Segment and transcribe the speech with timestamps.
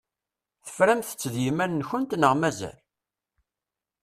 [0.65, 2.77] Teframt-tt d yiman-nkent neɣ mazal?